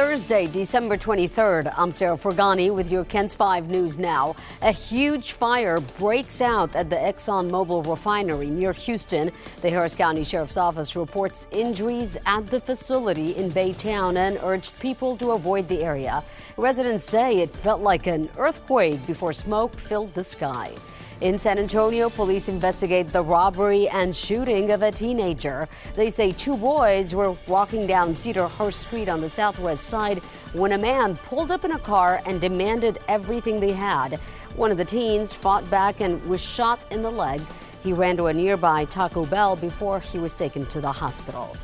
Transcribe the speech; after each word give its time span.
Thursday, 0.00 0.46
December 0.46 0.96
23rd. 0.96 1.74
I'm 1.76 1.92
Sarah 1.92 2.16
Forgani 2.16 2.74
with 2.74 2.90
your 2.90 3.04
KENS 3.04 3.34
5 3.34 3.70
News 3.70 3.98
Now. 3.98 4.34
A 4.62 4.72
huge 4.72 5.32
fire 5.32 5.78
breaks 5.78 6.40
out 6.40 6.74
at 6.74 6.88
the 6.88 6.96
ExxonMobil 6.96 7.86
refinery 7.86 8.48
near 8.48 8.72
Houston. 8.72 9.30
The 9.60 9.68
Harris 9.68 9.94
County 9.94 10.24
Sheriff's 10.24 10.56
Office 10.56 10.96
reports 10.96 11.46
injuries 11.50 12.16
at 12.24 12.46
the 12.46 12.60
facility 12.60 13.36
in 13.36 13.50
Baytown 13.50 14.16
and 14.16 14.38
urged 14.42 14.80
people 14.80 15.18
to 15.18 15.32
avoid 15.32 15.68
the 15.68 15.82
area. 15.82 16.24
Residents 16.56 17.04
say 17.04 17.40
it 17.40 17.54
felt 17.54 17.82
like 17.82 18.06
an 18.06 18.30
earthquake 18.38 19.06
before 19.06 19.34
smoke 19.34 19.78
filled 19.78 20.14
the 20.14 20.24
sky. 20.24 20.72
In 21.20 21.38
San 21.38 21.58
Antonio, 21.58 22.08
police 22.08 22.48
investigate 22.48 23.08
the 23.08 23.22
robbery 23.22 23.86
and 23.90 24.16
shooting 24.16 24.70
of 24.70 24.82
a 24.82 24.90
teenager. 24.90 25.68
They 25.92 26.08
say 26.08 26.32
two 26.32 26.56
boys 26.56 27.14
were 27.14 27.36
walking 27.46 27.86
down 27.86 28.14
Cedarhurst 28.14 28.86
Street 28.86 29.10
on 29.10 29.20
the 29.20 29.28
southwest 29.28 29.84
side 29.84 30.20
when 30.54 30.72
a 30.72 30.78
man 30.78 31.16
pulled 31.16 31.52
up 31.52 31.66
in 31.66 31.72
a 31.72 31.78
car 31.78 32.22
and 32.24 32.40
demanded 32.40 33.00
everything 33.06 33.60
they 33.60 33.72
had. 33.72 34.18
One 34.56 34.70
of 34.70 34.78
the 34.78 34.84
teens 34.86 35.34
fought 35.34 35.68
back 35.68 36.00
and 36.00 36.24
was 36.24 36.40
shot 36.40 36.90
in 36.90 37.02
the 37.02 37.10
leg. 37.10 37.42
He 37.82 37.92
ran 37.92 38.16
to 38.16 38.28
a 38.28 38.32
nearby 38.32 38.86
Taco 38.86 39.26
Bell 39.26 39.56
before 39.56 40.00
he 40.00 40.18
was 40.18 40.34
taken 40.34 40.64
to 40.68 40.80
the 40.80 40.92
hospital. 40.92 41.54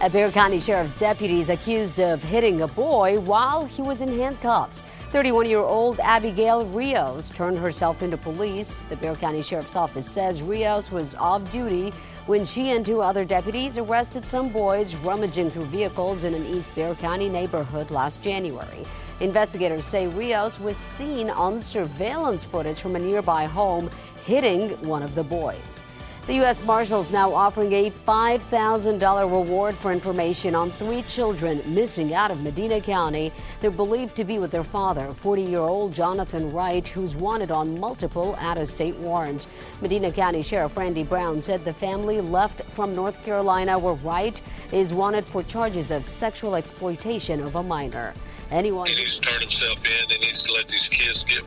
A 0.00 0.08
Bexar 0.08 0.32
County 0.32 0.58
Sheriff's 0.58 0.98
deputy 0.98 1.38
is 1.38 1.50
accused 1.50 2.00
of 2.00 2.24
hitting 2.24 2.62
a 2.62 2.66
boy 2.66 3.20
while 3.20 3.66
he 3.66 3.82
was 3.82 4.00
in 4.00 4.18
handcuffs. 4.18 4.82
31 5.12 5.44
year 5.44 5.58
old 5.58 6.00
Abigail 6.00 6.64
Rios 6.64 7.28
turned 7.28 7.58
herself 7.58 8.02
into 8.02 8.16
police. 8.16 8.78
The 8.88 8.96
Bexar 8.96 9.20
County 9.20 9.42
Sheriff's 9.42 9.76
Office 9.76 10.10
says 10.10 10.40
Rios 10.40 10.90
was 10.90 11.14
off 11.16 11.52
duty 11.52 11.90
when 12.24 12.46
she 12.46 12.70
and 12.70 12.86
two 12.86 13.02
other 13.02 13.22
deputies 13.22 13.76
arrested 13.76 14.24
some 14.24 14.48
boys 14.48 14.96
rummaging 14.96 15.50
through 15.50 15.66
vehicles 15.66 16.24
in 16.24 16.32
an 16.32 16.46
East 16.46 16.74
Bexar 16.74 16.94
County 16.94 17.28
neighborhood 17.28 17.90
last 17.90 18.22
January. 18.22 18.86
Investigators 19.20 19.84
say 19.84 20.06
Rios 20.06 20.58
was 20.58 20.78
seen 20.78 21.28
on 21.28 21.60
surveillance 21.60 22.42
footage 22.42 22.80
from 22.80 22.96
a 22.96 22.98
nearby 22.98 23.44
home 23.44 23.90
hitting 24.24 24.70
one 24.88 25.02
of 25.02 25.14
the 25.14 25.24
boys. 25.24 25.84
The 26.24 26.34
U.S. 26.34 26.64
Marshals 26.64 27.10
now 27.10 27.34
offering 27.34 27.72
a 27.72 27.90
$5,000 27.90 29.20
reward 29.22 29.74
for 29.74 29.90
information 29.90 30.54
on 30.54 30.70
three 30.70 31.02
children 31.02 31.60
missing 31.66 32.14
out 32.14 32.30
of 32.30 32.40
Medina 32.42 32.80
County. 32.80 33.32
They're 33.60 33.72
believed 33.72 34.14
to 34.16 34.24
be 34.24 34.38
with 34.38 34.52
their 34.52 34.62
father, 34.62 35.12
40 35.14 35.42
year 35.42 35.58
old 35.58 35.92
Jonathan 35.92 36.48
Wright, 36.50 36.86
who's 36.86 37.16
wanted 37.16 37.50
on 37.50 37.78
multiple 37.80 38.36
out 38.38 38.56
of 38.56 38.68
state 38.68 38.94
warrants. 38.98 39.48
Medina 39.80 40.12
County 40.12 40.42
Sheriff 40.42 40.76
Randy 40.76 41.02
Brown 41.02 41.42
said 41.42 41.64
the 41.64 41.74
family 41.74 42.20
left 42.20 42.62
from 42.66 42.94
North 42.94 43.24
Carolina, 43.24 43.76
where 43.76 43.94
Wright 43.94 44.40
is 44.70 44.94
wanted 44.94 45.24
for 45.24 45.42
charges 45.42 45.90
of 45.90 46.06
sexual 46.06 46.54
exploitation 46.54 47.40
of 47.40 47.56
a 47.56 47.64
minor. 47.64 48.14
Anyone. 48.52 48.86
He 48.86 48.94
needs 48.94 49.18
to 49.18 49.28
turn 49.28 49.40
himself 49.40 49.84
in. 49.84 50.08
He 50.08 50.18
needs 50.18 50.44
to 50.44 50.52
let 50.52 50.68
these 50.68 50.86
kids 50.86 51.24
get 51.24 51.42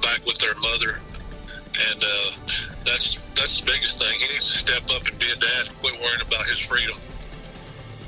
back 0.00 0.24
with 0.24 0.38
their 0.38 0.54
mother 0.54 0.98
and 1.92 2.02
uh, 2.02 2.67
that's 2.88 3.18
that's 3.36 3.60
the 3.60 3.66
biggest 3.66 3.98
thing. 3.98 4.18
He 4.18 4.28
needs 4.28 4.50
to 4.50 4.58
step 4.58 4.82
up 4.90 5.06
and 5.06 5.18
be 5.18 5.30
a 5.30 5.36
dad. 5.36 5.68
Quit 5.80 5.94
worrying 6.00 6.20
about 6.20 6.46
his 6.46 6.58
freedom. 6.58 6.96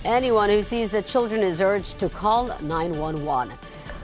Anyone 0.05 0.49
who 0.49 0.63
sees 0.63 0.93
the 0.93 1.03
children 1.03 1.43
is 1.43 1.61
urged 1.61 1.99
to 1.99 2.09
call 2.09 2.47
911. 2.63 3.57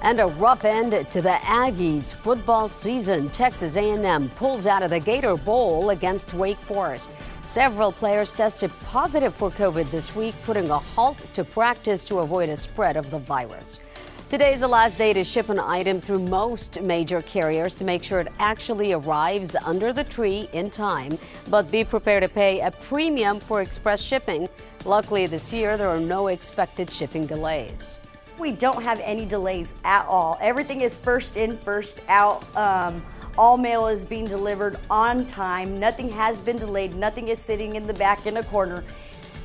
And 0.02 0.20
a 0.20 0.26
rough 0.26 0.64
end 0.64 0.92
to 0.92 1.22
the 1.22 1.38
Aggies 1.42 2.14
football 2.14 2.68
season. 2.68 3.30
Texas 3.30 3.76
A&M 3.76 4.28
pulls 4.30 4.66
out 4.66 4.82
of 4.82 4.90
the 4.90 5.00
Gator 5.00 5.36
Bowl 5.36 5.90
against 5.90 6.34
Wake 6.34 6.58
Forest. 6.58 7.14
Several 7.42 7.92
players 7.92 8.30
tested 8.30 8.70
positive 8.84 9.34
for 9.34 9.50
COVID 9.50 9.90
this 9.90 10.14
week, 10.14 10.34
putting 10.42 10.68
a 10.68 10.78
halt 10.78 11.24
to 11.32 11.44
practice 11.44 12.04
to 12.08 12.18
avoid 12.18 12.50
a 12.50 12.56
spread 12.56 12.96
of 12.96 13.10
the 13.10 13.18
virus. 13.20 13.80
Today 14.28 14.54
is 14.54 14.60
the 14.60 14.66
last 14.66 14.98
day 14.98 15.12
to 15.12 15.22
ship 15.22 15.50
an 15.50 15.60
item 15.60 16.00
through 16.00 16.18
most 16.18 16.82
major 16.82 17.22
carriers 17.22 17.76
to 17.76 17.84
make 17.84 18.02
sure 18.02 18.18
it 18.18 18.26
actually 18.40 18.92
arrives 18.92 19.54
under 19.54 19.92
the 19.92 20.02
tree 20.02 20.48
in 20.52 20.68
time. 20.68 21.16
But 21.48 21.70
be 21.70 21.84
prepared 21.84 22.24
to 22.24 22.28
pay 22.28 22.58
a 22.58 22.72
premium 22.72 23.38
for 23.38 23.62
express 23.62 24.02
shipping. 24.02 24.48
Luckily, 24.84 25.28
this 25.28 25.52
year 25.52 25.76
there 25.76 25.88
are 25.88 26.00
no 26.00 26.26
expected 26.26 26.90
shipping 26.90 27.24
delays. 27.24 27.98
We 28.36 28.50
don't 28.50 28.82
have 28.82 28.98
any 29.04 29.26
delays 29.26 29.74
at 29.84 30.04
all. 30.06 30.38
Everything 30.40 30.80
is 30.80 30.98
first 30.98 31.36
in, 31.36 31.56
first 31.58 32.00
out. 32.08 32.44
Um, 32.56 33.06
all 33.38 33.56
mail 33.56 33.86
is 33.86 34.04
being 34.04 34.24
delivered 34.24 34.76
on 34.90 35.24
time. 35.26 35.78
Nothing 35.78 36.10
has 36.10 36.40
been 36.40 36.56
delayed. 36.56 36.96
Nothing 36.96 37.28
is 37.28 37.38
sitting 37.38 37.76
in 37.76 37.86
the 37.86 37.94
back 37.94 38.26
in 38.26 38.38
a 38.38 38.42
corner 38.42 38.82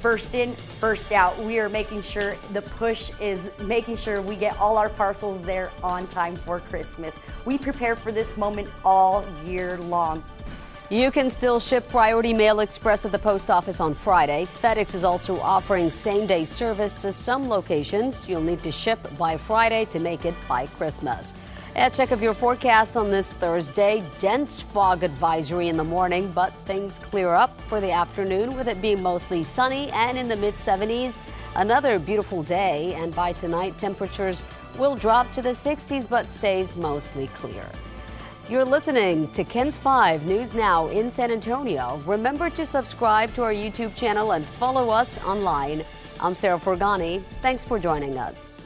first 0.01 0.33
in, 0.33 0.55
first 0.55 1.11
out. 1.11 1.37
We 1.37 1.59
are 1.59 1.69
making 1.69 2.01
sure 2.01 2.35
the 2.53 2.63
push 2.63 3.11
is 3.21 3.51
making 3.59 3.97
sure 3.97 4.19
we 4.21 4.35
get 4.35 4.57
all 4.57 4.77
our 4.77 4.89
parcels 4.89 5.39
there 5.41 5.71
on 5.83 6.07
time 6.07 6.35
for 6.35 6.59
Christmas. 6.59 7.19
We 7.45 7.59
prepare 7.59 7.95
for 7.95 8.11
this 8.11 8.35
moment 8.35 8.67
all 8.83 9.23
year 9.45 9.77
long. 9.77 10.23
You 10.89 11.11
can 11.11 11.29
still 11.29 11.59
ship 11.59 11.87
Priority 11.87 12.33
Mail 12.33 12.59
Express 12.59 13.05
at 13.05 13.13
the 13.13 13.19
post 13.19 13.49
office 13.49 13.79
on 13.79 13.93
Friday. 13.93 14.45
FedEx 14.61 14.93
is 14.95 15.03
also 15.03 15.39
offering 15.39 15.89
same 15.89 16.27
day 16.27 16.45
service 16.45 16.95
to 16.95 17.13
some 17.13 17.47
locations. 17.47 18.27
You'll 18.27 18.41
need 18.41 18.61
to 18.63 18.71
ship 18.71 18.99
by 19.17 19.37
Friday 19.37 19.85
to 19.85 19.99
make 19.99 20.25
it 20.25 20.33
by 20.49 20.65
Christmas. 20.65 21.33
A 21.73 21.89
check 21.89 22.11
of 22.11 22.21
your 22.21 22.33
forecast 22.33 22.97
on 22.97 23.09
this 23.09 23.31
Thursday. 23.31 24.03
Dense 24.19 24.61
fog 24.61 25.03
advisory 25.03 25.69
in 25.69 25.77
the 25.77 25.83
morning, 25.85 26.29
but 26.35 26.53
things 26.65 26.99
clear 26.99 27.33
up 27.33 27.59
for 27.61 27.79
the 27.79 27.91
afternoon 27.91 28.57
with 28.57 28.67
it 28.67 28.81
being 28.81 29.01
mostly 29.01 29.41
sunny 29.43 29.89
and 29.91 30.17
in 30.17 30.27
the 30.27 30.35
mid 30.35 30.53
70s. 30.55 31.15
Another 31.55 31.97
beautiful 31.97 32.43
day, 32.43 32.93
and 32.95 33.15
by 33.15 33.31
tonight, 33.31 33.77
temperatures 33.77 34.43
will 34.77 34.97
drop 34.97 35.31
to 35.31 35.41
the 35.41 35.51
60s 35.51 36.09
but 36.09 36.27
stays 36.27 36.75
mostly 36.75 37.27
clear. 37.27 37.65
You're 38.49 38.65
listening 38.65 39.31
to 39.31 39.45
KENS 39.45 39.77
5 39.77 40.25
News 40.25 40.53
Now 40.53 40.87
in 40.87 41.09
San 41.09 41.31
Antonio. 41.31 42.01
Remember 42.05 42.49
to 42.49 42.65
subscribe 42.65 43.33
to 43.35 43.43
our 43.43 43.53
YouTube 43.53 43.95
channel 43.95 44.33
and 44.33 44.45
follow 44.45 44.89
us 44.89 45.23
online. 45.23 45.85
I'm 46.19 46.35
Sarah 46.35 46.59
Forgani. 46.59 47.23
Thanks 47.41 47.63
for 47.63 47.79
joining 47.79 48.17
us. 48.17 48.61